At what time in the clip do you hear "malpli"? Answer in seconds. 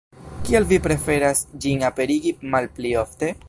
2.57-2.99